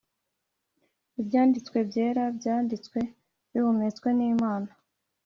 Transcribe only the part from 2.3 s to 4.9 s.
byanditswe bihumetswe nimana